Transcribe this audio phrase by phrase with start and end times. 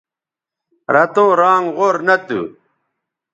[0.93, 2.41] رتوں رانگ غور نہ تھو